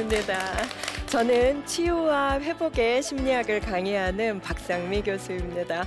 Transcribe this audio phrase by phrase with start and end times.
[0.00, 0.38] 반갑습니다.
[1.06, 5.86] 저는 치유와 회복의 심리학을 강의하는 박상미 교수입니다.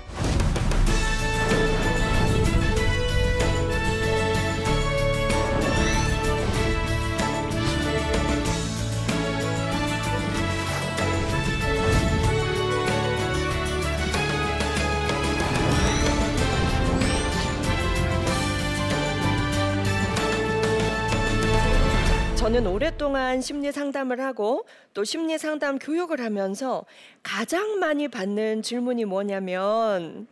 [23.14, 26.84] 오랫동안 심리 상담을 하고 또 심리 상담 교육을 하면서
[27.22, 30.26] 가장 많이 받는 질문이 뭐냐면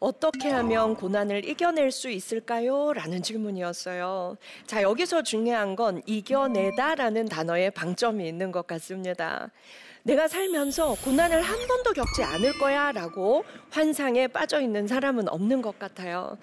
[0.00, 2.92] 어떻게 하면 고난을 이겨낼 수 있을까요?
[2.92, 4.36] 라는 질문이었어요.
[4.66, 9.50] 자, 여기서 중요한 건 이겨내다 라는 단어에 방점이 있는 것 같습니다.
[10.02, 15.78] 내가 살면서 고난을 한 번도 겪지 않을 거야 라고 환상에 빠져 있는 사람은 없는 것
[15.78, 16.36] 같아요.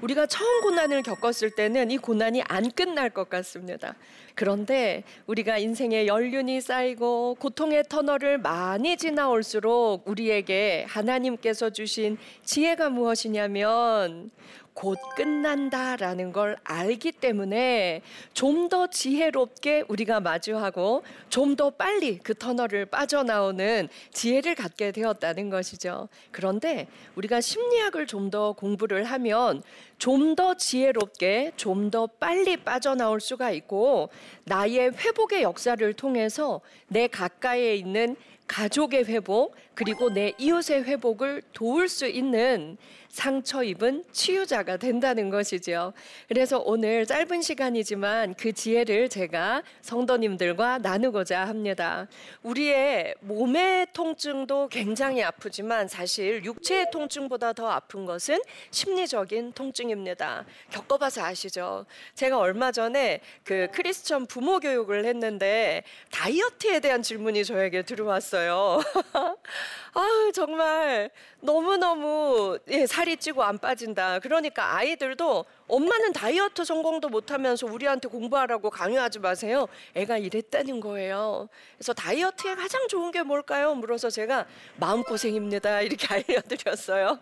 [0.00, 3.94] 우리가 처음 고난을 겪었을 때는 이 고난이 안 끝날 것 같습니다.
[4.34, 14.30] 그런데 우리가 인생의 연륜이 쌓이고 고통의 터널을 많이 지나올수록 우리에게 하나님께서 주신 지혜가 무엇이냐면
[14.74, 22.86] 곧 끝난다라는 걸 알기 때문에 좀 더 지혜롭게 우리가 마주하고 좀 더 빨리 그 터널을
[22.86, 26.08] 빠져나오는 지혜를 갖게 되었다는 것이죠.
[26.32, 29.62] 그런데 우리가 심리학을 좀 더 공부를 하면
[29.98, 34.08] 좀 더 지혜롭게 좀 더 빨리 빠져나올 수가 있고
[34.44, 38.16] 나의 회복의 역사를 통해서 내 가까이에 있는
[38.48, 42.76] 가족의 회복 그리고 내 이웃의 회복을 도울 수 있는
[43.14, 45.92] 상처 입은 치유자가 된다는 것이죠.
[46.26, 52.08] 그래서 오늘 짧은 시간이지만 그 지혜를 제가 성도님들과 나누고자 합니다.
[52.42, 58.40] 우리의 몸의 통증도 굉장히 아프지만 사실 육체의 통증보다 더 아픈 것은
[58.72, 60.44] 심리적인 통증입니다.
[60.70, 61.86] 겪어봐서 아시죠?
[62.16, 68.80] 제가 얼마 전에 그 크리스천 부모 교육을 했는데 다이어트에 대한 질문이 저에게 들어왔어요.
[69.92, 71.10] 아 정말
[71.40, 74.18] 너무너무 예, 살이 찌고 안 빠진다.
[74.20, 79.68] 그러니까 아이들도 엄마는 다이어트 성공도 못하면서 우리한테 공부하라고 강요하지 마세요.
[79.94, 81.48] 애가 이랬다는 거예요.
[81.76, 83.74] 그래서 다이어트에 가장 좋은 게 뭘까요?
[83.74, 85.82] 물어서 제가 마음고생입니다.
[85.82, 87.18] 이렇게 알려드렸어요.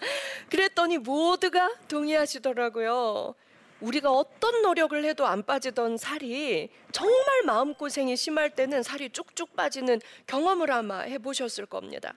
[0.48, 3.34] 그랬더니 모두가 동의하시더라고요.
[3.82, 10.70] 우리가 어떤 노력을 해도 안 빠지던 살이 정말 마음고생이 심할 때는 살이 쭉쭉 빠지는 경험을
[10.70, 12.14] 아마 해보셨을 겁니다.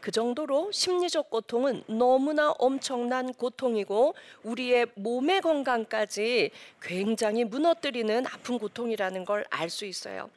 [0.00, 4.14] 그 정도로 심리적 고통은 너무나 엄청난 고통이고
[4.44, 6.50] 우리의 몸의 건강까지
[6.82, 10.30] 굉장히 무너뜨리는 아픈 고통이라는 걸 알 수 있어요.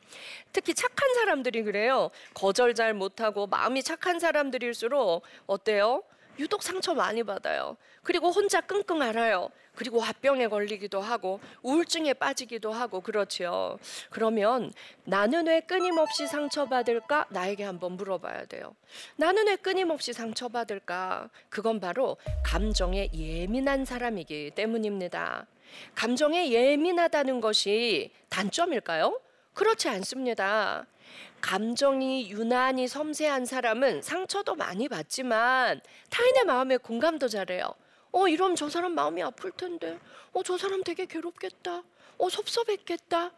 [0.54, 2.10] 특히 착한 사람들이 그래요.
[2.34, 6.04] 거절 잘 못하고 마음이 착한 사람들일수록 어때요?
[6.40, 7.76] 유독 상처 많이 받아요.
[8.02, 9.50] 그리고 혼자 끙끙 앓아요.
[9.76, 13.78] 그리고 화병에 걸리기도 하고 우울증에 빠지기도 하고 그렇지요.
[14.10, 14.74] 그러면
[15.04, 17.28] 나는 왜 끊임없이 상처받을까?
[17.30, 18.76] 나에게 한번 물어봐야 돼요.
[19.18, 21.30] 나는 왜 끊임없이 상처받을까?
[21.50, 25.46] 그건 바로 감정에 예민한 사람이기 때문입니다.
[25.96, 29.20] 감정에 예민하다는 것이 단점일까요?
[29.54, 30.86] 그렇지 않습니다.
[31.42, 37.74] 감정이 유난히 섬세한 사람은 상처도 많이 받지만 타인의 마음에 공감도 잘해요.
[38.12, 40.00] 어, 이러면 저 사람 마음이 아플 텐데.
[40.34, 41.84] 어, 저 사람 되게 괴롭겠다.
[42.18, 43.32] 어, 섭섭했겠다.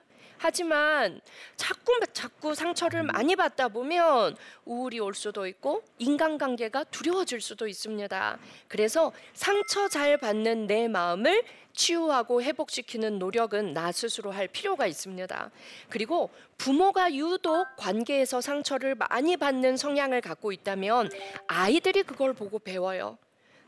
[0.44, 1.22] 하지만
[1.56, 4.35] 자꾸 자꾸 상처를 많이 받다 보면
[4.66, 8.40] 우울이 올 수도 있고 인간관계가 두려워질 수도 있습니다.
[8.68, 11.44] 그래서 상처 잘 받는 내 마음을
[11.74, 15.51] 치유하고 회복시키는 노력은 나 스스로 할 필요가 있습니다.
[15.90, 21.12] 그리고 부모가 유독 관계에서 상처를 많이 받는 성향을 갖고 있다면
[21.46, 23.19] 아이들이 그걸 보고 배워요.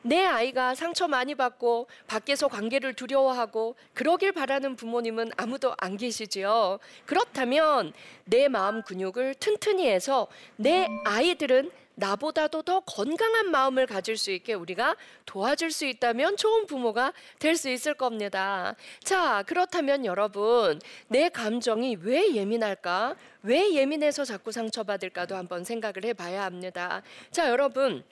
[0.04, 6.80] 내 아이가 상처 많이 받고 밖에서 관계를 두려워하고 그러길 바라는 부모님은 아무도 안 계시지요.
[7.06, 7.94] 그렇다면
[8.26, 10.28] 내 마음 근육을 튼튼히 해서
[10.58, 14.96] 내 아이들은 나보다도 더 건강한 마음을 가질 수 있게 우리가
[15.26, 18.76] 도와줄 수 있다면 좋은 부모가 될 수 있을 겁니다.
[19.04, 23.16] 자, 그렇다면 여러분, 내 감정이 왜 예민할까?
[23.44, 27.04] 왜 예민해서 자꾸 상처받을까도 한번 생각을 해 봐야 합니다.
[27.32, 28.04] 자, 여러분.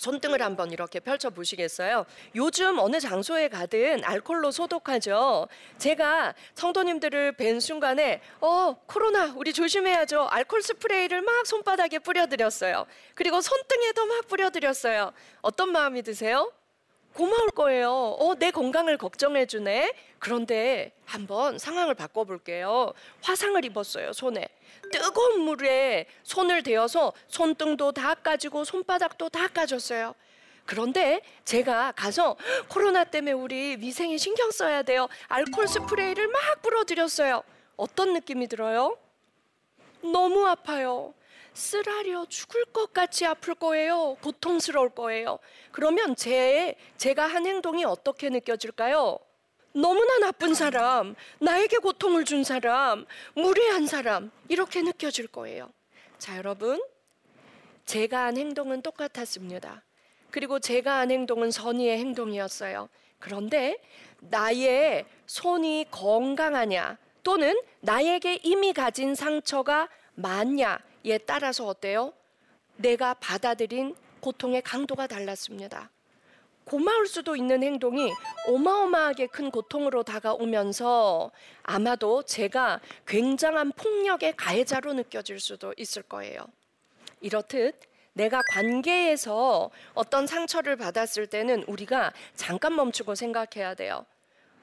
[0.00, 2.06] 손등을 한번 이렇게 펼쳐 보시겠어요?
[2.34, 5.46] 요즘 어느 장소에 가든 알콜로 소독하죠.
[5.76, 10.28] 제가 성도님들을 뵌 순간에 어 코로나 우리 조심해야죠.
[10.30, 12.86] 알콜 스프레이를 막 손바닥에 뿌려드렸어요.
[13.14, 15.12] 그리고 손등에도 막 뿌려드렸어요.
[15.42, 16.50] 어떤 마음이 드세요?
[17.20, 17.92] 고마울 거예요.
[18.18, 19.92] 어, 내 건강을 걱정해 주네.
[20.18, 22.94] 그런데 한번 상황을 바꿔 볼게요.
[23.20, 24.48] 화상을 입었어요, 손에.
[24.90, 30.14] 뜨거운 물에 손을 대어서 손등도 다 까지고 손바닥도 다 까졌어요.
[30.64, 32.36] 그런데 제가 가서
[32.68, 35.06] 코로나 때문에 우리 위생에 신경 써야 돼요.
[35.28, 37.42] 알콜 스프레이를 막 뿌려드렸어요.
[37.76, 38.96] 어떤 느낌이 들어요?
[40.00, 41.12] 너무 아파요.
[41.54, 44.16] 쓰라려 죽을 것 같이 아플 거예요.
[44.22, 45.38] 고통스러울 거예요.
[45.72, 49.18] 그러면 제, 제가 한 행동이 어떻게 느껴질까요?
[49.72, 55.70] 너무나 나쁜 사람, 나에게 고통을 준 사람, 무례한 사람, 이렇게 느껴질 거예요.
[56.18, 56.80] 자, 여러분.
[57.86, 59.82] 제가 한 행동은 똑같았습니다.
[60.30, 62.88] 그리고 제가 한 행동은 선의의 행동이었어요.
[63.18, 63.78] 그런데
[64.20, 72.12] 나의 손이 건강하냐 또는 나에게 이미 가진 상처가 많냐 에 따라서 어때요?
[72.76, 75.90] 내가 받아들인 고통의 강도가 달랐습니다.
[76.64, 78.12] 고마울 수도 있는 행동이
[78.46, 81.30] 어마어마하게 큰 고통으로 다가오면서
[81.62, 86.44] 아마도 제가 굉장한 폭력의 가해자로 느껴질 수도 있을 거예요.
[87.20, 87.80] 이렇듯
[88.12, 94.04] 내가 관계에서 어떤 상처를 받았을 때는 우리가 잠깐 멈추고 생각해야 돼요.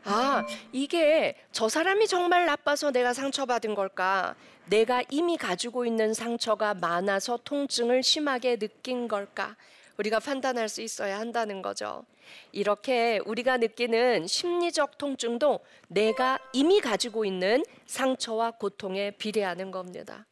[0.06, 4.36] 아, 이게 저 사람이 정말 나빠서 내가 상처받은 걸까?
[4.69, 9.56] 내가 이미 가지고 있는 상처가 많아서 통증을 심하게 느낀 걸까?
[9.98, 12.04] 우리가 판단할 수 있어야 한다는 거죠.
[12.52, 20.27] 이렇게 우리가 느끼는 심리적 통증도 내가 이미 가지고 있는 상처와 고통에 비례하는 겁니다.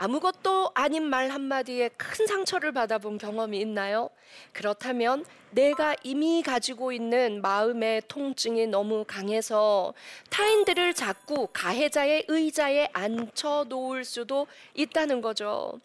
[0.00, 4.10] 아무것도 아닌 말 한마디에 큰 상처를 받아본 경험이 있나요?
[4.52, 9.92] 그렇다면 내가 이미 가지고 있는 마음의 통증이 너무 강해서
[10.30, 15.80] 타인들을 자꾸 가해자의 의자에 앉혀 놓을 수도 있다는 거죠.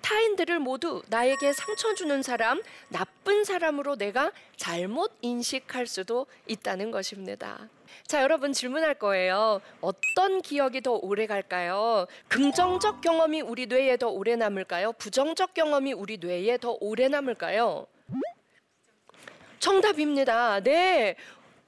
[0.00, 7.68] 타인들을 모두 나에게 상처 주는 사람, 나쁜 사람으로 내가 잘못 인식할 수도 있다는 것입니다.
[8.06, 9.60] 자, 여러분 질문할 거예요.
[9.80, 12.06] 어떤 기억이 더 오래 갈까요?
[12.28, 14.92] 긍정적 경험이 우리 뇌에 더 오래 남을까요?
[14.92, 17.86] 부정적 경험이 우리 뇌에 더 오래 남을까요?
[19.58, 20.60] 정답입니다.
[20.60, 21.16] 네.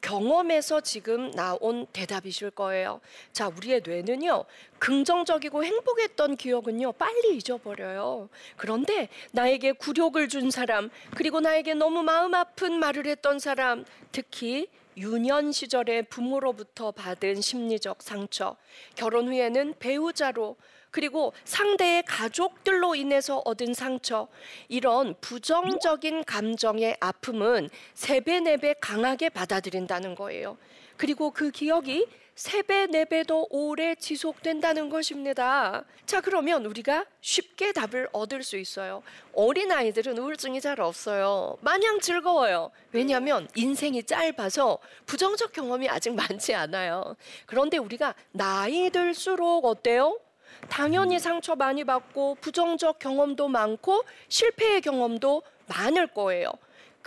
[0.00, 3.00] 경험에서 지금 나온 대답이실 거예요.
[3.32, 4.44] 자, 우리의 뇌는요,
[4.78, 8.28] 긍정적이고 행복했던 기억은요, 빨리 잊어버려요.
[8.56, 14.68] 그런데 나에게 굴욕을 준 사람, 그리고 나에게 너무 마음 아픈 말을 했던 사람, 특히
[14.98, 18.56] 유년 시절에 부모로부터 받은 심리적 상처,
[18.96, 20.56] 결혼 후에는 배우자로
[20.90, 24.26] 그리고 상대의 가족들로 인해서 얻은 상처,
[24.68, 30.56] 이런 부정적인 감정의 아픔은 세 배, 네배 강하게 받아들인다는 거예요.
[30.96, 32.06] 그리고 그 기억이
[32.38, 35.84] 세 배, 네배더 오래 지속된다는 것입니다.
[36.06, 39.02] 자, 그러면 우리가 쉽게 답을 얻을 수 있어요.
[39.34, 41.58] 어린아이들은 우울증이 잘 없어요.
[41.62, 42.70] 마냥 즐거워요.
[42.92, 47.16] 왜냐하면 인생이 짧아서 부정적 경험이 아직 많지 않아요.
[47.44, 50.20] 그런데 우리가 나이 들수록 어때요?
[50.68, 56.52] 당연히 상처 많이 받고 부정적 경험도 많고 실패의 경험도 많을 거예요.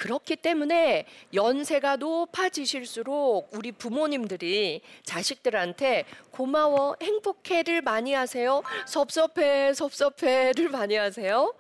[0.01, 8.63] 그렇기 때문에 연세가 높아지실수록 우리 부모님들이 자식들한테 고마워, 행복해를 많이 하세요.
[8.87, 11.53] 섭섭해, 섭섭해를 많이 하세요.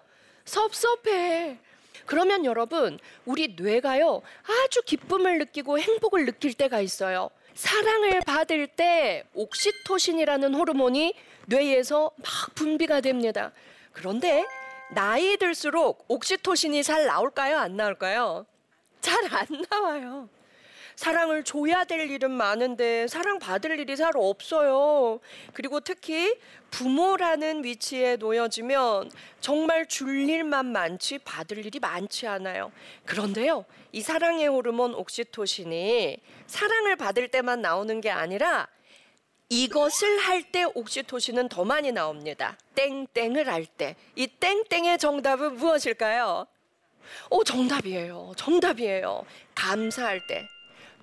[0.43, 1.59] 섭섭해.
[2.07, 4.23] 그러면 여러분, 우리 뇌가요,
[4.65, 7.29] 아주 기쁨을 느끼고 행복을 느낄 때가 있어요.
[7.53, 11.13] 사랑을 받을 때 옥시토신이라는 호르몬이
[11.45, 13.51] 뇌에서 막 분비가 됩니다.
[13.91, 14.45] 그런데
[14.93, 17.57] 나이 들수록 옥시토신이 잘 나올까요?
[17.57, 18.45] 안 나올까요?
[18.99, 20.29] 잘 안 나와요.
[20.95, 25.19] 사랑을 줘야 될 일은 많은데 사랑 받을 일이 잘 없어요.
[25.53, 26.37] 그리고 특히
[26.69, 32.71] 부모라는 위치에 놓여지면 정말 줄 일만 많지 받을 일이 많지 않아요.
[33.05, 38.67] 그런데요, 이 사랑의 호르몬 옥시토신이 사랑을 받을 때만 나오는 게 아니라
[39.51, 42.57] 이것을 할 때 옥시토신은 더 많이 나옵니다.
[42.75, 43.97] 땡땡을 할 때.
[44.15, 46.47] 이 땡땡의 정답은 무엇일까요?
[47.29, 48.31] 오, 정답이에요.
[48.37, 49.25] 정답이에요.
[49.53, 50.47] 감사할 때.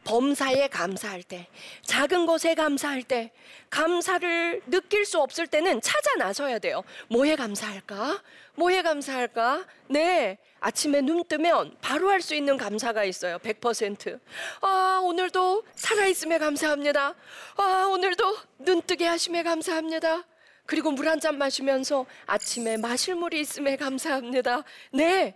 [0.05, 1.49] 범사에 감사할 때,
[1.83, 3.31] 작은 것에 감사할 때,
[3.69, 6.83] 감사를 느낄 수 없을 때는 찾아 나서야 돼요.
[7.09, 8.23] 뭐에 감사할까?
[8.55, 9.67] 뭐에 감사할까?
[9.89, 10.39] 네.
[10.61, 13.39] 아침에 눈 뜨면 바로 할 수 있는 감사가 있어요.
[13.39, 14.19] 100%.
[14.61, 17.15] 아, 오늘도 살아있음에 감사합니다.
[17.57, 20.25] 아, 오늘도 눈 뜨게 하심에 감사합니다.
[20.67, 24.65] 그리고 물 한 잔 마시면서 아침에 마실 물이 있음에 감사합니다.
[24.93, 25.35] 네.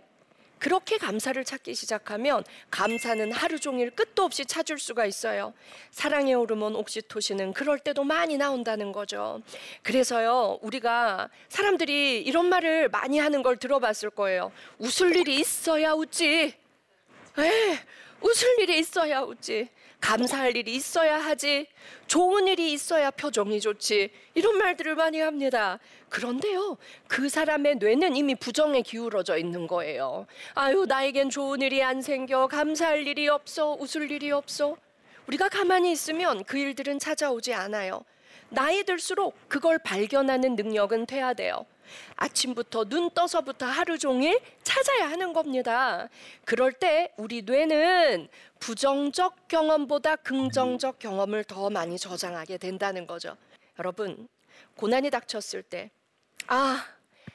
[0.63, 2.41] 그렇게 감사를 찾기 시작하면
[2.71, 5.53] 감사는 하루 종일 끝도 없이 찾을 수가 있어요.
[5.91, 9.41] 사랑의 호르몬 옥시토신은 그럴 때도 많이 나온다는 거죠.
[9.81, 14.53] 그래서요, 우리가 사람들이 이런 말을 많이 하는 걸 들어봤을 거예요.
[14.77, 16.53] 웃을 일이 있어야 웃지.
[17.39, 17.79] 에,
[18.23, 19.67] 웃을 일이 있어야 웃지.
[19.99, 21.67] 감사할 일이 있어야 하지.
[22.07, 24.09] 좋은 일이 있어야 표정이 좋지.
[24.33, 25.79] 이런 말들을 많이 합니다.
[26.09, 26.77] 그런데요,
[27.07, 30.25] 그 사람의 뇌는 이미 부정에 기울어져 있는 거예요.
[30.55, 32.47] 아유, 나에겐 좋은 일이 안 생겨.
[32.47, 33.73] 감사할 일이 없어.
[33.73, 34.77] 웃을 일이 없어.
[35.27, 38.03] 우리가 가만히 있으면 그 일들은 찾아오지 않아요.
[38.49, 41.65] 나이 들수록 그걸 발견하는 능력은 돼야 돼요.
[42.15, 46.09] 아침부터 눈 떠서부터 하루 종일 찾아야 하는 겁니다.
[46.45, 48.27] 그럴 때 우리 뇌는
[48.59, 53.35] 부정적 경험보다 긍정적 경험을 더 많이 저장하게 된다는 거죠.
[53.79, 54.27] 여러분,
[54.75, 55.91] 고난이 닥쳤을 때,
[56.47, 56.85] 아,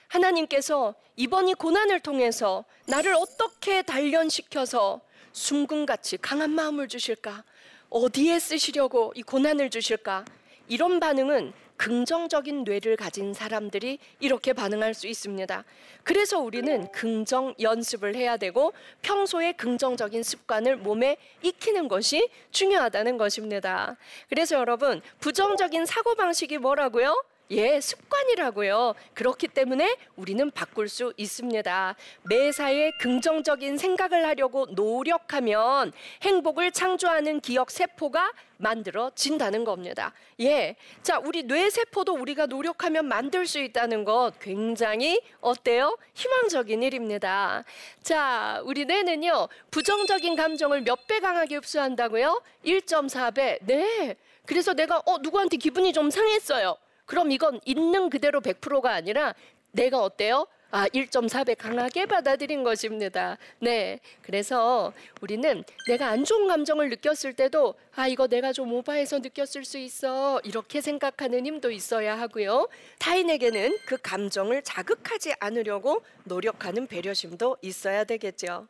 [0.09, 5.01] 하나님께서 이번 이 고난을 통해서 나를 어떻게 단련시켜서
[5.33, 7.45] 순금같이 강한 마음을 주실까?
[7.91, 10.25] 어디에 쓰시려고 이 고난을 주실까?
[10.69, 15.65] 이런 반응은 긍정적인 뇌를 가진 사람들이 이렇게 반응할 수 있습니다.
[16.03, 23.97] 그래서 우리는 긍정 연습을 해야 되고 평소에 긍정적인 습관을 몸에 익히는 것이 중요하다는 것입니다.
[24.29, 27.15] 그래서 여러분, 부정적인 사고방식이 뭐라고요?
[27.51, 28.95] 예, 습관이라고요.
[29.15, 31.97] 그렇기 때문에 우리는 바꿀 수 있습니다.
[32.29, 40.13] 매사에 긍정적인 생각을 하려고 노력하면 행복을 창조하는 기억 세포가 만들어진다는 겁니다.
[40.41, 40.77] 예.
[41.03, 45.97] 자, 우리 뇌세포도 우리가 노력하면 만들 수 있다는 것 굉장히 어때요?
[46.15, 47.65] 희망적인 일입니다.
[48.03, 52.43] 자, 우리 뇌는요, 부정적인 감정을 몇 배 강하게 흡수한다고요?
[52.67, 53.59] 1.4배.
[53.63, 54.17] 네.
[54.45, 56.77] 그래서 내가, 어, 누구한테 기분이 좀 상했어요.
[57.09, 59.35] 그럼 이건 있는 그대로 100%가 아니라
[59.73, 60.47] 내가 어때요?
[60.71, 63.39] 아, 1.4배 강하게 받아들인 것입니다.
[63.59, 63.99] 네.
[64.21, 69.79] 그래서 우리는 내가 안 좋은 감정을 느꼈을 때도 아, 이거 내가 좀 오버해서 느꼈을 수
[69.79, 70.41] 있어.
[70.45, 72.69] 이렇게 생각하는 힘도 있어야 하고요.
[72.99, 78.69] 타인에게는 그 감정을 자극하지 않으려고 노력하는 배려심도 있어야 되겠죠.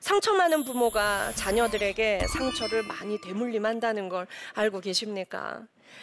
[0.00, 5.62] 상처 많은 부모가 자녀들에게 상처를 많이 대물림한다는 걸 알고 계십니까?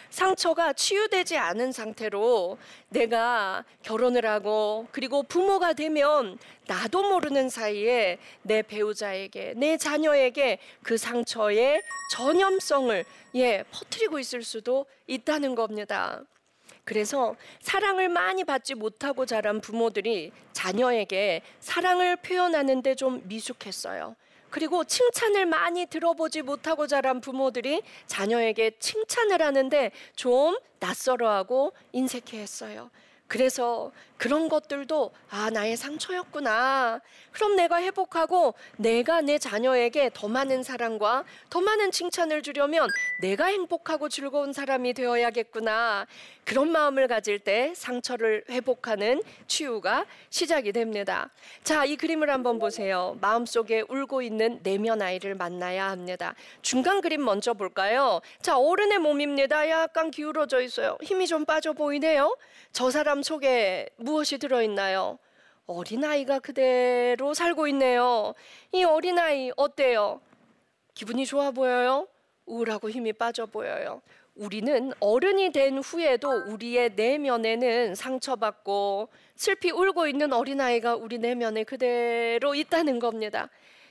[0.09, 2.57] 상처가 치유되지 않은 상태로
[2.89, 11.81] 내가 결혼을 하고 그리고 부모가 되면 나도 모르는 사이에 내 배우자에게 내 자녀에게 그 상처의
[12.11, 13.05] 전염성을
[13.35, 16.21] 예 퍼뜨리고 있을 수도 있다는 겁니다.
[16.87, 24.15] 그래서 사랑을 많이 받지 못하고 자란 부모들이 자녀에게 사랑을 표현하는데 좀 미숙했어요.
[24.49, 32.89] 그리고 칭찬을 많이 들어보지 못하고 자란 부모들이 자녀에게 칭찬을 하는데 좀 낯설어하고 인색해 했어요.
[33.27, 37.01] 그래서 그런 것들도 아 나의 상처였구나.
[37.31, 42.89] 그럼 내가 회복하고 내가 내 자녀에게 더 많은 사랑과 더 많은 칭찬을 주려면
[43.21, 46.07] 내가 행복하고 즐거운 사람이 되어야겠구나.
[46.43, 51.29] 그런 마음을 가질 때 상처를 회복하는 치유가 시작이 됩니다.
[51.63, 53.17] 자, 이 그림을 한번 보세요.
[53.19, 56.33] 마음속에 울고 있는 내면 아이를 만나야 합니다.
[56.61, 58.21] 중간 그림 먼저 볼까요?
[58.41, 59.69] 자, 어른의 몸입니다.
[59.69, 60.97] 약간 기울어져 있어요.
[61.01, 62.35] 힘이 좀 빠져 보이네요.
[62.71, 65.19] 저 사람 속에 무엇이 들어있나요?
[65.65, 68.33] 어린아이가 그대로 살고 있네요.
[68.71, 70.21] 이 어린아이 어때요?
[70.93, 72.07] 기분이 좋아 보여요?
[72.45, 74.01] 우울하고 힘이 빠져 보여요.
[74.35, 82.99] 우리는 어른이 된 후에도 우리의 내면에는 상처받고 슬피 울고 있는 어린아이가 우리 내면에 그대로 있다는
[82.99, 83.49] 겁니다.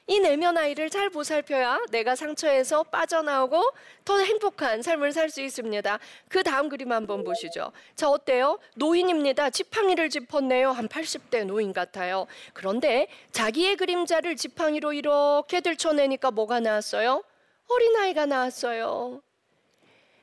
[0.09, 3.61] 이 내면 아이를 잘 보살펴야 내가 상처에서 빠져나오고
[4.05, 5.99] 더 행복한 삶을 살 수 있습니다.
[6.29, 7.73] 그 다음 그림 한번 보시죠.
[7.97, 8.61] 자, 어때요?
[8.77, 9.51] 노인입니다.
[9.51, 10.71] 지팡이를 짚었네요.
[10.71, 12.29] 한 80대 노인 같아요.
[12.53, 17.25] 그런데 자기의 그림자를 지팡이로 이렇게 들춰내니까 뭐가 나왔어요?
[17.69, 19.21] 어린아이가 나왔어요.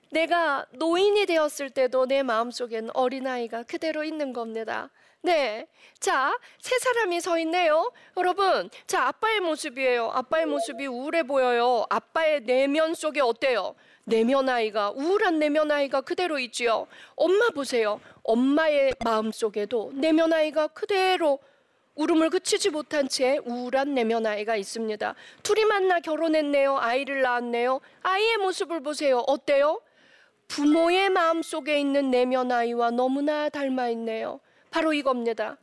[0.10, 4.90] 내가 노인이 되었을 때도 내 마음속엔 어린아이가 그대로 있는 겁니다.
[5.24, 5.68] 네.
[6.02, 7.94] 자, 세 사람이 서 있네요.
[8.18, 10.12] 여러분, 자, 아빠의 모습이에요.
[10.14, 11.86] 아빠의 모습이 우울해 보여요.
[11.90, 13.74] 아빠의 내면 속에 어때요?
[14.04, 16.88] 내면 아이가, 우울한 내면 아이가 그대로 있지요.
[17.16, 18.02] 엄마 보세요.
[18.24, 21.40] 엄마의 마음 속에도 내면 아이가 그대로
[21.96, 25.16] 울음을 그치지 못한 채 우울한 내면 아이가 있습니다.
[25.42, 26.80] 둘이 만나 결혼했네요.
[26.80, 27.80] 아이를 낳았네요.
[28.02, 29.20] 아이의 모습을 보세요.
[29.20, 29.80] 어때요?
[30.50, 34.42] 부모의 마음 속에 있는 내면 아이와 너무나 닮아 있네요.
[34.74, 35.56] 바로 이겁니다.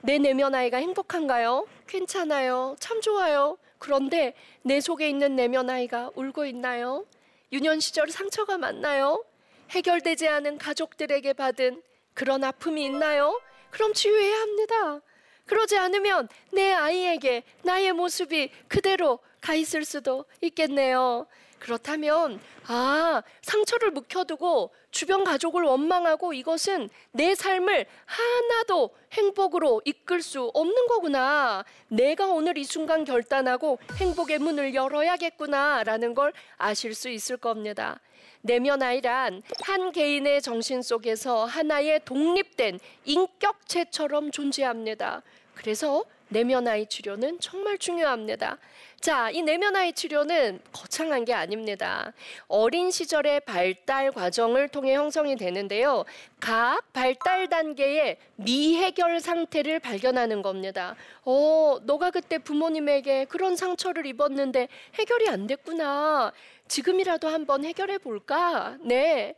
[0.00, 1.64] 내 내면 아이가 행복한가요?
[1.86, 2.74] 괜찮아요.
[2.80, 3.56] 참 좋아요.
[3.78, 7.06] 그런데 내 속에 있는 내면 아이가 울고 있나요?
[7.52, 9.24] 유년 시절 상처가 많나요?
[9.70, 11.82] 해결되지 않은 가족들에게 받은
[12.14, 13.40] 그런 아픔이 있나요?
[13.70, 15.00] 그럼 치유해야 합니다.
[15.46, 21.28] 그러지 않으면 내 아이에게 나의 모습이 그대로 가 있을 수도 있겠네요.
[21.62, 30.88] 그렇다면 아 상처를 묵혀두고 주변 가족을 원망하고 이것은 내 삶을 하나도 행복으로 이끌 수 없는
[30.88, 31.64] 거구나.
[31.86, 38.00] 내가 오늘 이 순간 결단하고 행복의 문을 열어야겠구나 라는 걸 아실 수 있을 겁니다.
[38.40, 45.22] 내면 아이란 한 개인의 정신 속에서 하나의 독립된 인격체처럼 존재합니다.
[45.54, 48.58] 그래서 내면 아이 치료는 정말 중요합니다.
[49.02, 52.12] 자, 이 내면아이 치료는 거창한 게 아닙니다.
[52.46, 56.04] 어린 시절의 발달 과정을 통해 형성이 되는데요.
[56.38, 60.94] 각 발달 단계의 미해결 상태를 발견하는 겁니다.
[61.24, 66.32] 어, 너가 그때 부모님에게 그런 상처를 입었는데 해결이 안 됐구나.
[66.68, 68.76] 지금이라도 한번 해결해 볼까?
[68.82, 69.34] 네.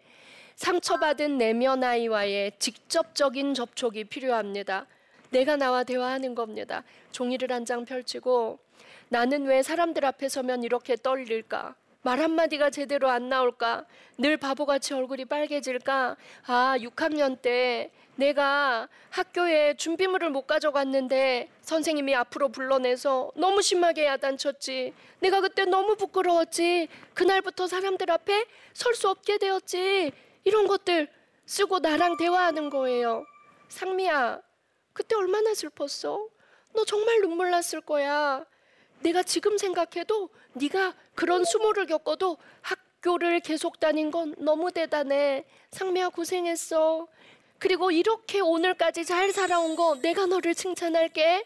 [0.56, 4.84] 상처받은 내면아이와의 직접적인 접촉이 필요합니다.
[5.30, 6.84] 내가 나와 대화하는 겁니다.
[7.12, 8.58] 종이를 한 장 펼치고
[9.14, 11.76] 나는 왜 사람들 앞에 서면 이렇게 떨릴까?
[12.02, 13.84] 말 한마디가 제대로 안 나올까?
[14.18, 16.16] 늘 바보같이 얼굴이 빨개질까?
[16.46, 24.92] 아, 6학년 때 내가 학교에 준비물을 못 가져갔는데 선생님이 앞으로 불러내서 너무 심하게 야단쳤지.
[25.20, 26.88] 내가 그때 너무 부끄러웠지.
[27.14, 30.10] 그날부터 사람들 앞에 설 수 없게 되었지.
[30.42, 31.08] 이런 것들
[31.46, 33.24] 쓰고 나랑 대화하는 거예요.
[33.68, 34.40] 상미야,
[34.92, 36.26] 그때 얼마나 슬펐어?
[36.72, 38.44] 너 정말 눈물 났을 거야.
[39.00, 45.44] 내가 지금 생각해도 네가 그런 수모를 겪어도 학교를 계속 다닌 건 너무 대단해.
[45.70, 47.06] 상미야 고생했어.
[47.58, 51.44] 그리고 이렇게 오늘까지 잘 살아온 거 내가 너를 칭찬할게.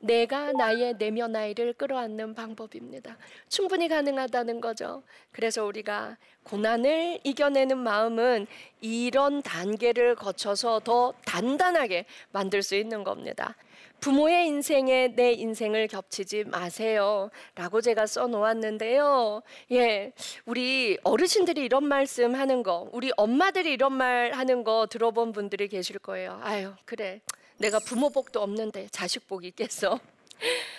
[0.00, 3.16] 내가 나의 내면 아이를 끌어안는 방법입니다.
[3.48, 5.02] 충분히 가능하다는 거죠.
[5.32, 8.46] 그래서 우리가 고난을 이겨내는 마음은
[8.80, 13.56] 이런 단계를 거쳐서 더 단단하게 만들 수 있는 겁니다.
[14.00, 17.30] 부모의 인생에 내 인생을 겹치지 마세요.
[17.54, 19.42] 라고 제가 써 놓았는데요.
[19.72, 20.12] 예.
[20.44, 25.98] 우리 어르신들이 이런 말씀 하는 거, 우리 엄마들이 이런 말 하는 거 들어본 분들이 계실
[25.98, 26.38] 거예요.
[26.42, 27.20] 아유, 그래.
[27.58, 29.98] 내가 부모 복도 없는데 자식 복이 있겠어.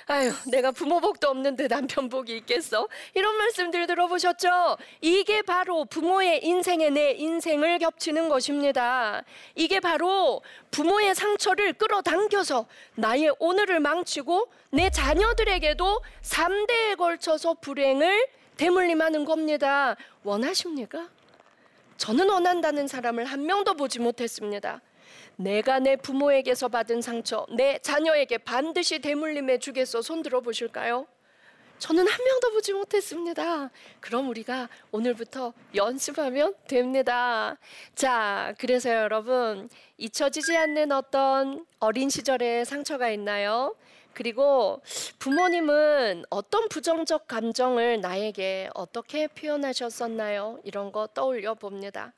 [0.09, 2.87] 아유, 내가 부모 복도 없는데 남편 복이 있겠어?
[3.13, 4.77] 이런 말씀들 들어보셨죠?
[5.01, 9.23] 이게 바로 부모의 인생에 내 인생을 겹치는 것입니다.
[9.55, 19.95] 이게 바로 부모의 상처를 끌어당겨서 나의 오늘을 망치고 내 자녀들에게도 3대에 걸쳐서 불행을 대물림하는 겁니다.
[20.23, 21.10] 원하십니까?
[21.97, 24.82] 저는 원한다는 사람을 한 명도 보지 못했습니다.
[25.38, 30.02] 내가 내 부모에게서 받은 상처, 내 자녀에게 반드시 대물림해 주겠어.
[30.02, 31.06] 손 들어 보실까요?
[31.78, 33.69] 저는 한 명도 보지 못했습니다.
[34.00, 37.56] 그럼 우리가 오늘부터 연습하면 됩니다.
[37.93, 43.76] 자, 그래서 여러분, 잊혀지지 않는 어떤 어린 시절의 상처가 있나요?
[44.13, 44.82] 그리고
[45.19, 50.60] 부모님은 어떤 부정적 감정을 나에게 어떻게 표현하셨었나요?
[50.63, 52.12] 이런 거 떠올려 봅니다.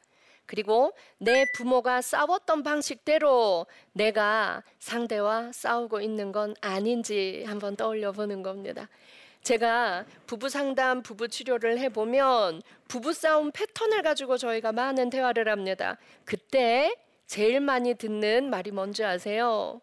[0.50, 8.90] 그리고 내 부모가 싸웠던 방식대로 내가 상대와 싸우고 있는 건 아닌지 한번 떠올려 보는 겁니다.
[9.44, 16.00] 제가 부부 상담, 부부 치료를 해보면 부부 싸움 패턴을 가지고 저희가 많은 대화를 합니다.
[16.26, 16.96] 그때
[17.28, 19.82] 제일 많이 듣는 말이 뭔지 아세요?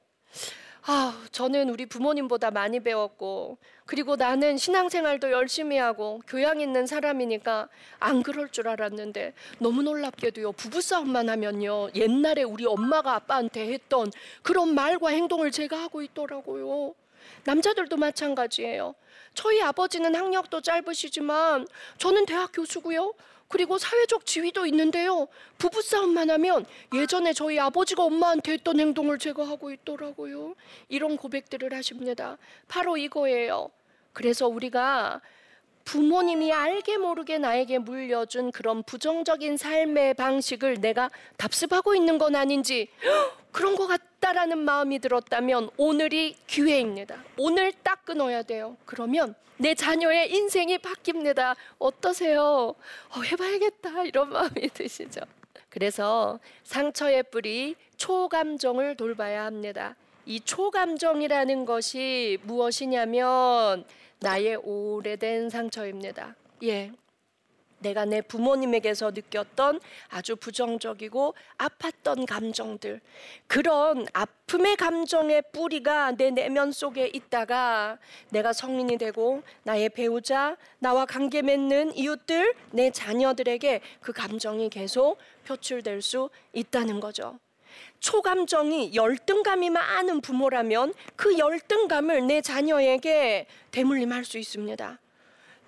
[0.89, 7.69] 아, 저는 우리 부모님보다 많이 배웠고, 그리고 나는 신앙생활도 열심히 하고, 교양 있는 사람이니까
[7.99, 15.09] 안 그럴 줄 알았는데, 너무 놀랍게도요, 부부싸움만 하면요, 옛날에 우리 엄마가 아빠한테 했던 그런 말과
[15.09, 16.95] 행동을 제가 하고 있더라고요.
[17.43, 18.95] 남자들도 마찬가지예요.
[19.35, 21.67] 저희 아버지는 학력도 짧으시지만,
[21.99, 23.13] 저는 대학 교수고요.
[23.49, 25.29] 그리고 사회적 지위도 있는데요.
[25.59, 30.55] 부부싸움만 하면 예전에 저희 아버지가 엄마한테 했던 행동을 제가 하고 있더라고요.
[30.89, 32.39] 이런 고백들을 하십니다.
[32.69, 33.71] 바로 이거예요.
[34.13, 35.21] 그래서 우리가
[35.85, 42.89] 부모님이 알게 모르게 나에게 물려준 그런 부정적인 삶의 방식을 내가 답습하고 있는 건 아닌지
[43.57, 47.25] 그런 것 같다라는 마음이 들었다면 오늘이 기회입니다.
[47.39, 48.77] 오늘 딱 끊어야 돼요.
[48.85, 51.57] 그러면 내 자녀의 인생이 바뀝니다.
[51.79, 52.75] 어떠세요?
[53.09, 55.23] 어, 해봐야겠다 이런 마음이 드시죠.
[55.71, 59.97] 그래서 상처의 뿌리 초감정을 돌봐야 합니다.
[60.27, 63.87] 이 초감정이라는 것이 무엇이냐면
[64.21, 66.35] 나의 오래된 상처입니다.
[66.65, 66.93] 예.
[67.87, 73.01] 내가 내 부모님에게서 느꼈던 아주 부정적이고 아팠던 감정들,
[73.47, 77.99] 그런 아픔의 감정의 뿌리가 내 내면 속에 있다가
[78.31, 86.03] 내가 성인이 되고 나의 배우자, 나와 관계 맺는 이웃들, 내 자녀들에게 그 감정이 계속 표출될
[86.03, 87.39] 수 있다는 거죠.
[88.01, 94.99] 초감정이 열등감이 많은 부모라면 그 열등감을 내 자녀에게 대물림할 수 있습니다.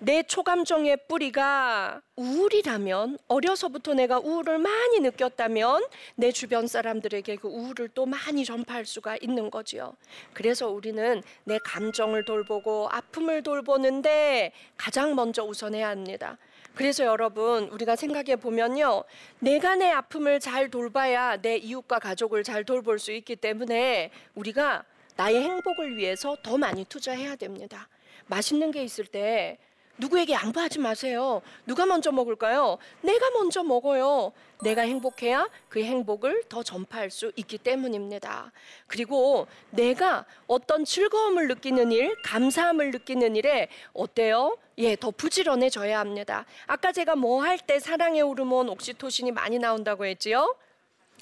[0.01, 5.83] 내 초감정의 뿌리가 우울이라면 어려서부터 내가 우울을 많이 느꼈다면
[6.15, 9.93] 내 주변 사람들에게 그 우울을 또 많이 전파할 수가 있는 거지요.
[10.31, 16.37] 그래서 우리는 내 감정을 돌보고 아픔을 돌보는데 가장 먼저 우선해야 합니다.
[16.75, 19.03] 그래서 여러분 우리가 생각해 보면요.
[19.39, 24.85] 내가 내 아픔을 잘 돌봐야 내 이웃과 가족을 잘 돌볼 수 있기 때문에 우리가
[25.17, 27.89] 나의 행복을 위해서 더 많이 투자해야 됩니다.
[28.27, 29.57] 맛있는 게 있을 때
[29.99, 31.41] 누구에게 양보하지 마세요.
[31.65, 32.77] 누가 먼저 먹을까요?
[33.01, 34.31] 내가 먼저 먹어요.
[34.63, 38.51] 내가 행복해야 그 행복을 더 전파할 수 있기 때문입니다.
[38.87, 44.57] 그리고 내가 어떤 즐거움을 느끼는 일, 감사함을 느끼는 일에 어때요?
[44.77, 46.45] 예, 더 부지런해져야 합니다.
[46.65, 50.55] 아까 제가 뭐 할 때 사랑의 호르몬 옥시토신이 많이 나온다고 했지요?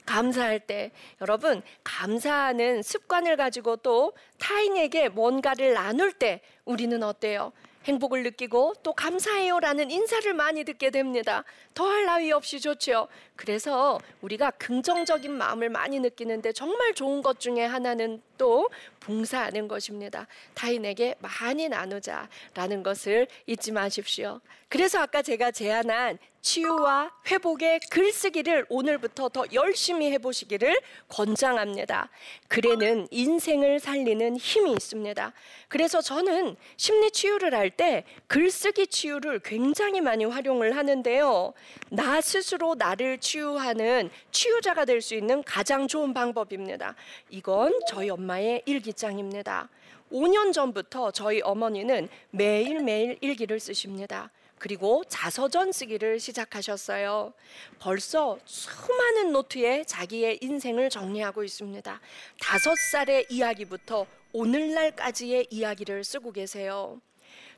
[0.05, 7.51] 감사할 때 여러분 감사하는 습관을 가지고 또 타인에게 뭔가를 나눌 때 우리는 어때요?
[7.87, 11.43] 행복을 느끼고 또 감사해요라는 인사를 많이 듣게 됩니다.
[11.73, 13.07] 더할 나위 없이 좋죠.
[13.37, 18.69] 그래서 우리가 긍정적인 마음을 많이 느끼는데 정말 좋은 것 중에 하나는 또
[18.99, 20.27] 봉사하는 것입니다.
[20.53, 24.41] 타인에게 많이 나누자라는 것을 잊지 마십시오.
[24.67, 30.77] 그래서 아까 제가 제안한 치유와 회복의 글쓰기를 오늘부터 더 열심히 해보시기를
[31.09, 32.09] 권장합니다.
[32.47, 35.33] 글에는 인생을 살리는 힘이 있습니다.
[35.67, 41.53] 그래서 저는 심리 치유를 할 때 글쓰기 치유를 굉장히 많이 활용을 하는데요.
[41.89, 46.95] 나 스스로 나를 치유하는 치유자가 될 수 있는 가장 좋은 방법입니다.
[47.29, 49.69] 이건 저희 엄마의 일기장입니다.
[50.11, 54.31] 5년 전부터 저희 어머니는 매일매일 일기를 쓰십니다.
[54.57, 57.33] 그리고 자서전 쓰기를 시작하셨어요.
[57.79, 62.01] 벌써 수많은 노트에 자기의 인생을 정리하고 있습니다.
[62.39, 66.99] 다섯 살의 이야기부터 오늘날까지의 이야기를 쓰고 계세요.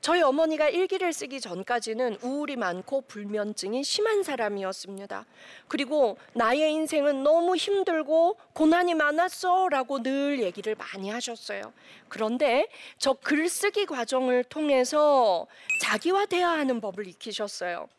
[0.02, 5.26] 저희 어머니가 일기를 쓰기 전까지는 우울이 많고 불면증이 심한 사람이었습니다.
[5.68, 11.74] 그리고 나의 인생은 너무 힘들고 고난이 많았어 라고 늘 얘기를 많이 하셨어요.
[12.08, 15.48] 그런데 저 글쓰기 과정을 통해서
[15.82, 17.90] 자기와대화하는 법을 익히셨어요.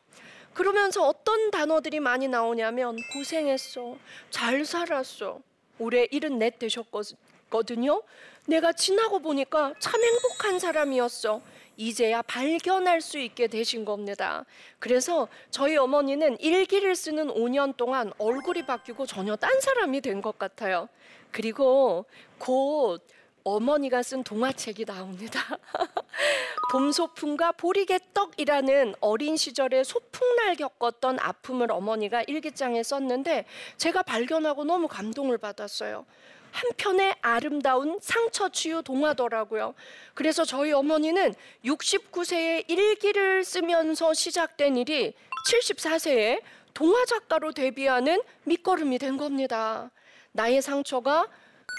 [0.55, 3.97] 그러면서 어떤 단어들이 많이 나오냐면 고생했어,
[4.31, 5.39] 잘 살았어,
[5.79, 8.03] 올해 74 되셨거든요.
[8.47, 11.41] 내가 지나고 보니까 참 행복한 사람이었어.
[11.81, 14.45] 이제야 발견할 수 있게 되신 겁니다.
[14.79, 20.91] 그래서 저희 어머니는 일기를 쓰는 5년 동안 얼굴이 바뀌고 전혀 딴 사람이 된 것 같아요.
[21.31, 22.05] 그리고
[22.39, 23.01] 곧
[23.45, 25.41] 어머니가 쓴 동화책이 나옵니다.
[26.73, 33.47] 봄소풍과 보리개떡이라는 어린 시절에 소풍날 겪었던 아픔을 어머니가 일기장에 썼는데
[33.79, 36.05] 제가 발견하고 너무 감동을 받았어요.
[36.53, 39.75] 한편의 아름다운 상처 치유 동화더라고요.
[40.15, 41.35] 그래서 저희 어머니는
[41.65, 45.15] 69세에 일기를 쓰면서 시작된 일이
[45.49, 46.43] 74세에
[46.75, 49.91] 동화 작가로 데뷔하는 밑거름이 된 겁니다.
[50.33, 51.27] 나의 상처가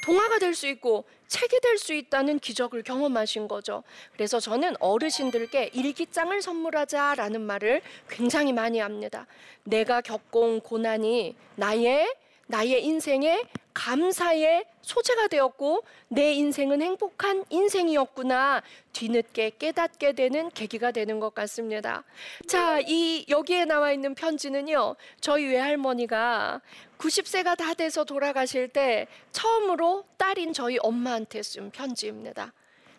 [0.06, 3.84] 동화가 될 수 있고 책이 될 수 있다는 기적을 경험하신 거죠.
[4.14, 9.28] 그래서 저는 어르신들께 일기장을 선물하자라는 말을 굉장히 많이 합니다.
[9.64, 12.14] 내가 겪은 고난이 나의
[12.48, 18.62] 나의 인생에 감사의 소재가 되었고 내 인생은 행복한 인생이었구나
[18.94, 22.04] 뒤늦게 깨닫게 되는 계기가 되는 것 같습니다.
[22.48, 24.96] 자, 이 여기에 나와 있는 편지는요.
[25.22, 26.62] 저희 외할머니가
[26.98, 32.54] 90세가 다 돼서 돌아가실 때 처음으로 딸인 저희 엄마한테 쓴 편지입니다.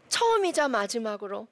[0.08, 1.46] 처음이자 마지막으로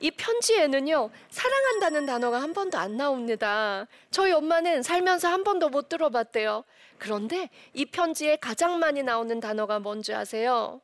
[0.00, 3.86] 이 편지에는요, 사랑한다는 단어가 한 번도 안 나옵니다.
[4.10, 6.64] 저희 엄마는 살면서 한 번도 못 들어봤대요.
[7.06, 10.80] 그런데 이 편지에 가장 많이 나오는 단어가 뭔지 아세요?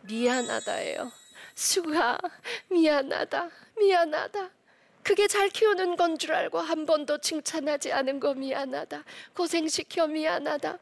[0.00, 1.12] 미안하다예요.
[1.54, 2.18] 수가
[2.68, 3.48] 미안하다,
[3.78, 4.50] 미안하다.
[5.04, 9.04] 그게 잘 키우는 건 줄 알고 한 번도 칭찬하지 않은 거 미안하다.
[9.36, 10.80] 고생시켜 미안하다.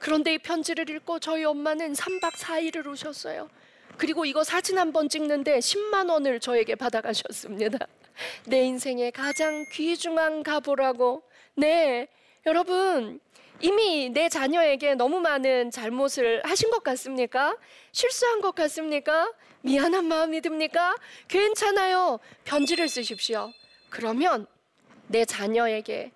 [0.00, 3.48] 그런데 이 편지를 읽고 저희 엄마는 3박 4일을 오셨어요.
[3.96, 7.78] 그리고 이거 사진 한 번 찍는데 10만 원을 저에게 받아가셨습니다.
[8.46, 11.22] 내 인생의 가장 귀중한 가보라고.
[11.54, 12.08] 네,
[12.44, 13.20] 여러분
[13.60, 17.56] 이미 내 자녀에게 너무 많은 잘못을 하신 것 같습니까?
[17.92, 19.32] 실수한 것 같습니까?
[19.62, 20.94] 미안한 마음이 듭니까?
[21.28, 22.18] 괜찮아요.
[22.44, 23.52] 편지를 쓰십시오.
[23.88, 24.46] 그러면
[25.06, 26.12] 내 자녀에게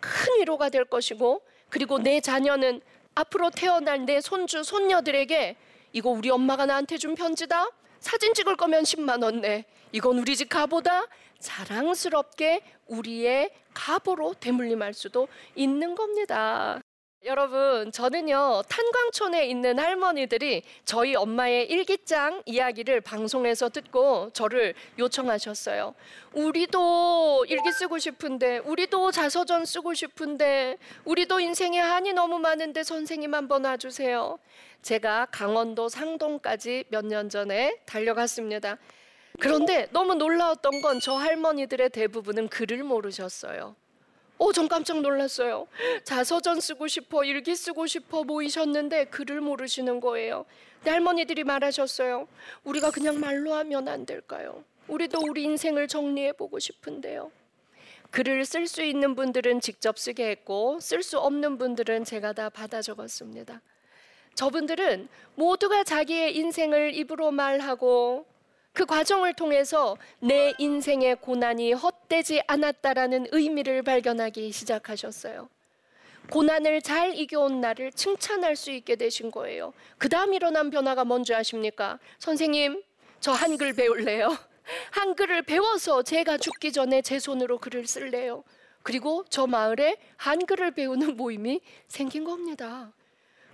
[0.00, 2.80] 큰 위로가 될 것이고 그리고 내 자녀는
[3.14, 5.56] 앞으로 태어날 내 손주 손녀들에게
[5.92, 7.70] 이거 우리 엄마가 나한테 준 편지다.
[7.98, 9.64] 사진 찍을 거면 10만 원 내.
[9.90, 11.06] 이건 우리 집 가보다
[11.40, 16.80] 자랑스럽게 우리의 가보로 대물림할 수도 있는 겁니다.
[17.24, 25.94] 여러분, 저는요, 탄광촌에 있는 할머니들이 저희 엄마의 일기장 이야기를 방송에서 듣고 저를 요청하셨어요.
[26.32, 33.64] 우리도 일기 쓰고 싶은데, 우리도 자서전 쓰고 싶은데, 우리도 인생에 한이 너무 많은데 선생님 한번
[33.64, 34.38] 와주세요.
[34.82, 38.78] 제가 강원도 상동까지 몇 년 전에 달려갔습니다.
[39.40, 43.76] 그런데 너무 놀라웠던 건 저 할머니들의 대부분은 글을 모르셨어요.
[44.38, 45.66] 오, 전 깜짝 놀랐어요.
[46.04, 50.44] 자서전 쓰고 싶어, 일기 쓰고 싶어 모이셨는데 글을 모르시는 거예요.
[50.84, 52.26] 내 할머니들이 말하셨어요.
[52.64, 54.64] 우리가 그냥 말로 하면 안 될까요?
[54.88, 57.30] 우리도 우리 인생을 정리해 보고 싶은데요.
[58.10, 62.80] 글을 쓸 수 있는 분들은 직접 쓰게 했고 쓸 수 없는 분들은 제가 다 받아
[62.80, 63.60] 적었습니다.
[64.34, 68.24] 저분들은 모두가 자기의 인생을 입으로 말하고
[68.72, 75.48] 그 과정을 통해서 내 인생의 고난이 헛되지 않았다라는 의미를 발견하기 시작하셨어요.
[76.30, 79.72] 고난을 잘 이겨온 나를 칭찬할 수 있게 되신 거예요.
[79.96, 81.98] 그 다음 일어난 변화가 뭔지 아십니까?
[82.18, 82.82] 선생님,
[83.20, 84.36] 저 한글 배울래요.
[84.92, 88.44] 한글을 배워서 제가 죽기 전에 제 손으로 글을 쓸래요.
[88.82, 92.92] 그리고 저 마을에 한글을 배우는 모임이 생긴 겁니다.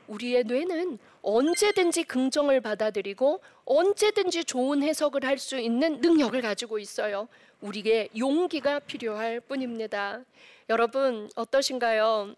[0.08, 7.28] 우리의 뇌는 언제든지 긍정을 받아들이고 언제든지 좋은 해석을 할 수 있는 능력을 가지고 있어요.
[7.60, 10.20] 우리에게 용기가 필요할 뿐입니다.
[10.68, 12.34] 여러분 어떠신가요?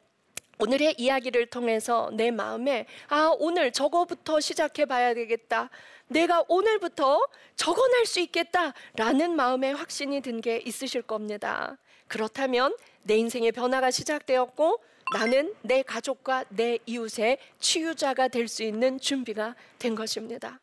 [0.58, 5.68] 오늘의 이야기를 통해서 내 마음에 아 오늘 저거부터 시작해 봐야 되겠다.
[6.08, 7.20] 내가 오늘부터
[7.56, 11.76] 적어낼 수 있겠다라는 마음의 확신이 든 게 있으실 겁니다.
[12.08, 14.78] 그렇다면 내 인생의 변화가 시작되었고
[15.12, 20.60] 나는 내 가족과 내 이웃의 치유자가 될 수 있는 준비가 된 것입니다.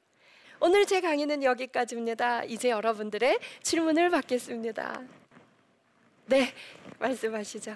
[0.59, 2.43] 오늘 제 강의는 여기까지입니다.
[2.45, 5.01] 이제 여러분들의 질문을 받겠습니다.
[6.27, 6.53] 네,
[6.99, 7.75] 말씀하시죠.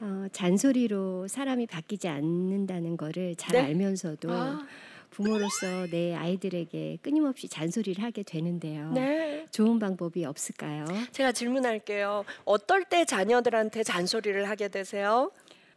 [0.00, 3.60] 어, 잔소리로 사람이 바뀌지 않는다는 거를 잘 네?
[3.66, 4.66] 알면서도 아,
[5.10, 8.92] 부모로서 내 아이들에게 끊임없이 잔소리를 하게 되는데요.
[8.92, 9.46] 네.
[9.50, 10.86] 좋은 방법이 없을까요?
[11.12, 12.24] 제가 질문할게요.
[12.44, 15.30] 어떨 때 자녀들한테 잔소리를 하게 되세요?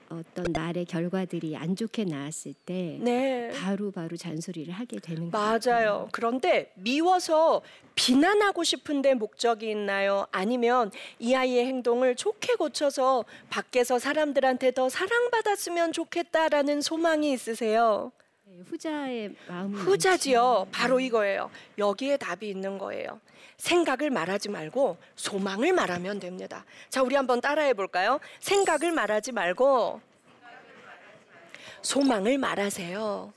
[0.09, 3.49] 어떤 말의 결과들이 안 좋게 나왔을 때 네.
[3.55, 6.07] 바로 바로 잔소리를 하게 되는 것 맞아요.
[6.11, 7.61] 그런데 미워서
[7.95, 10.27] 비난하고 싶은데 목적이 있나요?
[10.31, 18.11] 아니면 이 아이의 행동을 좋게 고쳐서 밖에서 사람들한테 더 사랑받았으면 좋겠다라는 소망이 있으세요?
[18.55, 20.67] 네, 후자의 마음이 후자지요.
[20.71, 21.49] 바로 이거예요.
[21.79, 23.19] 여기에 답이 있는 거예요.
[23.57, 26.63] 생각을 말하지 말고 소망을 말하면 됩니다.
[26.89, 28.19] 자, 우리 한번 따라해 볼까요?
[28.41, 30.01] 생각을 말하지 말고
[31.81, 33.33] 소망을 말하세요.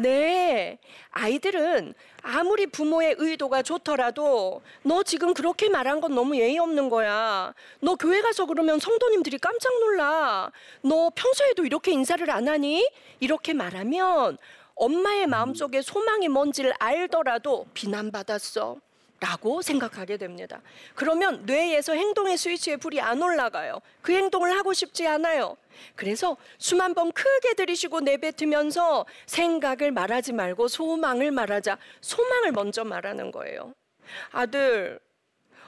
[0.00, 0.78] 네.
[1.10, 7.54] 아이들은 아무리 부모의 의도가 좋더라도 너 지금 그렇게 말한 건 너무 예의 없는 거야.
[7.80, 10.50] 너 교회 가서 그러면 성도님들이 깜짝 놀라.
[10.82, 12.88] 너 평소에도 이렇게 인사를 안 하니?
[13.20, 14.38] 이렇게 말하면
[14.74, 18.78] 엄마의 마음속에 소망이 뭔지를 알더라도 비난받았어.
[19.20, 20.62] 라고 생각하게 됩니다.
[20.94, 23.80] 그러면 뇌에서 행동의 스위치에 불이 안 올라가요.
[24.00, 25.56] 그 행동을 하고 싶지 않아요.
[25.94, 31.76] 그래서 숨 한 번 크게 들이쉬고 내뱉으면서 생각을 말하지 말고 소망을 말하자.
[32.00, 33.74] 소망을 먼저 말하는 거예요.
[34.32, 34.98] 아들,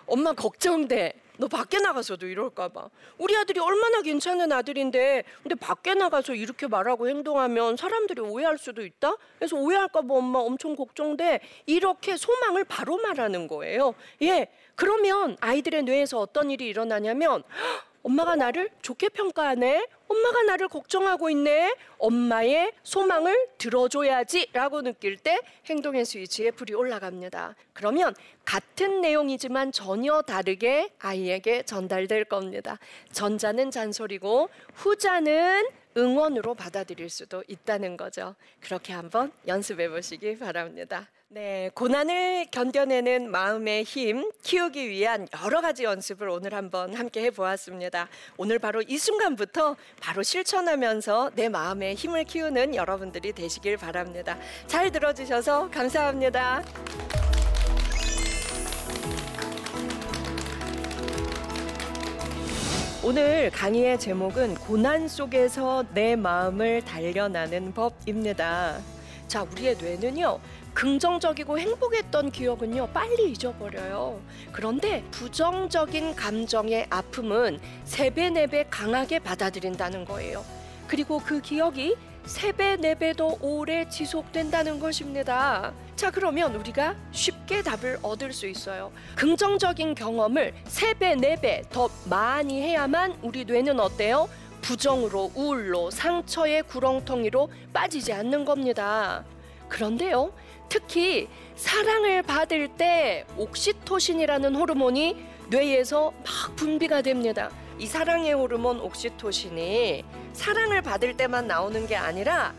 [0.07, 1.21] 엄마 걱정돼.
[1.39, 2.89] 너 밖에 나가서도 이럴까봐.
[3.19, 9.17] 우리 아들이 얼마나 괜찮은 아들인데, 근데 밖에 나가서 이렇게 말하고 행동하면 사람들이 오해할 수도 있다?
[9.39, 11.41] 그래서 오해할까봐 엄마 엄청 걱정돼.
[11.67, 13.95] 이렇게 소망을 바로 말하는 거예요.
[14.23, 14.49] 예.
[14.75, 19.87] 그러면 아이들의 뇌에서 어떤 일이 일어나냐면, "헉, 엄마가 나를 좋게 평가하네.
[20.09, 21.75] 엄마가 나를 걱정하고 있네.
[21.99, 27.55] 엄마의 소망을 들어줘야지 라고 느낄 때 행동의 스위치에 불이 올라갑니다.
[27.73, 32.79] 그러면 같은 내용이지만 전혀 다르게 아이에게 전달될 겁니다.
[33.13, 38.35] 전자는 잔소리고 후자는 응원으로 받아들일 수도 있다는 거죠.
[38.61, 41.09] 그렇게 한번 연습해 보시기 바랍니다.
[41.35, 48.07] 네, 고난을 견뎌내는 마음의 힘 키우기 위한 여러 가지 연습을 오늘 한번 함께 해보았습니다.
[48.37, 54.37] 오늘 바로 이 순간부터 바로 실천하면서 내 마음의 힘을 키우는 여러분들이 되시길 바랍니다.
[54.67, 56.63] 잘 들어주셔서 감사합니다.
[63.03, 68.83] 오늘 강의의 제목은 고난 속에서 내 마음을 단련하는 법입니다.
[69.29, 70.39] 자, 우리의 뇌는요.
[70.75, 72.89] 긍정적이고 행복했던 기억은요.
[72.89, 74.21] 빨리 잊어버려요.
[74.53, 80.45] 그런데 부정적인 감정의 아픔은 세 배, 네배 강하게 받아들인다는 거예요.
[80.87, 85.73] 그리고 그 기억이 세 배, 네배더 오래 지속된다는 것입니다.
[85.97, 88.93] 자, 그러면 우리가 쉽게 답을 얻을 수 있어요.
[89.17, 94.29] 긍정적인 경험을 세 배, 네배더 많이 해야만 우리 뇌는 어때요?
[94.63, 99.25] 부정으로, 우울로, 상처의 구렁텅이로 빠지지 않는 겁니다.
[99.69, 100.33] 그런데요,
[100.73, 107.51] 특히 사랑을 받을 때 옥시토신이라는 호르몬이 뇌에서 막 분비가 됩니다.
[107.79, 112.55] 이 사랑의 호르몬 옥시토신이 사랑을 받을 때만 나오는 게 아니라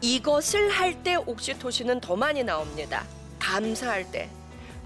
[0.00, 3.04] 이것을 할 때 옥시토신은 더 많이 나옵니다.
[3.38, 4.28] 감사할 때.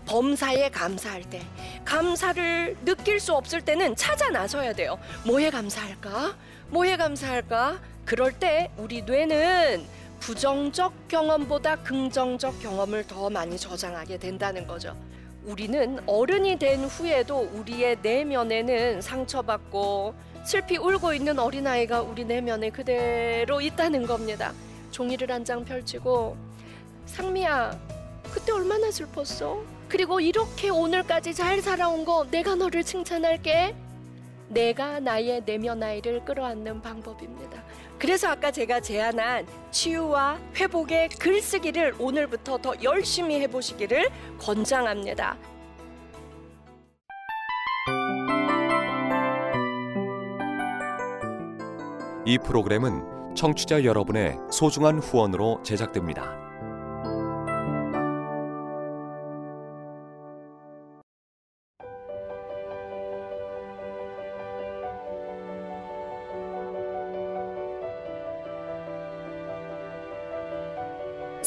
[0.04, 1.40] 범사에 감사할 때
[1.86, 4.98] 감사를 느낄 수 없을 때는 찾아 나서야 돼요.
[5.24, 6.36] 뭐에 감사할까?
[6.68, 7.80] 뭐에 감사할까?
[8.04, 9.86] 그럴 때 우리 뇌는
[10.22, 14.96] 부정적 경험보다 긍정적 경험을 더 많이 저장하게 된다는 거죠.
[15.44, 24.06] 우리는 어른이 된 후에도 우리의 내면에는 상처받고 슬피 울고 있는 어린아이가 우리 내면에 그대로 있다는
[24.06, 24.52] 겁니다.
[24.92, 26.36] 종이를 한 장 펼치고
[27.06, 27.76] 상미야
[28.32, 29.60] 그때 얼마나 슬펐어?
[29.88, 33.74] 그리고 이렇게 오늘까지 잘 살아온 거 내가 너를 칭찬할게.
[34.50, 37.60] 내가 나의 내면 아이를 끌어안는 방법입니다.
[38.02, 44.10] 그래서 아까 제가 제안한 치유와 회복의 글쓰기를 오늘부터 더 열심히 해보시기를
[44.40, 45.36] 권장합니다.
[52.26, 56.51] 이 프로그램은 청취자 여러분의 소중한 후원으로 제작됩니다.